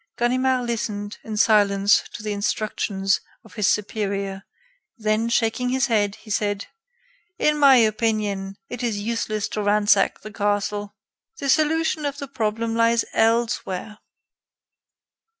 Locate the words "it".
8.67-8.81